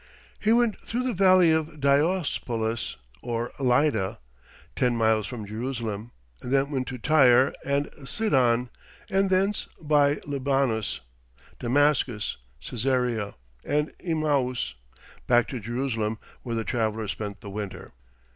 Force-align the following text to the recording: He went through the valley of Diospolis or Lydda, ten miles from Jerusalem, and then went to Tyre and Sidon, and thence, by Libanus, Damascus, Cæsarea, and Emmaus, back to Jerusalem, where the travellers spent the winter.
He 0.39 0.51
went 0.51 0.79
through 0.79 1.03
the 1.03 1.13
valley 1.13 1.51
of 1.51 1.79
Diospolis 1.79 2.95
or 3.21 3.51
Lydda, 3.59 4.17
ten 4.75 4.97
miles 4.97 5.27
from 5.27 5.45
Jerusalem, 5.45 6.09
and 6.41 6.51
then 6.51 6.71
went 6.71 6.87
to 6.87 6.97
Tyre 6.97 7.53
and 7.63 7.87
Sidon, 8.03 8.71
and 9.11 9.29
thence, 9.29 9.65
by 9.79 10.19
Libanus, 10.25 11.01
Damascus, 11.59 12.37
Cæsarea, 12.59 13.35
and 13.63 13.93
Emmaus, 13.99 14.73
back 15.27 15.47
to 15.49 15.59
Jerusalem, 15.59 16.17
where 16.41 16.55
the 16.55 16.63
travellers 16.63 17.11
spent 17.11 17.41
the 17.41 17.51
winter. 17.51 17.91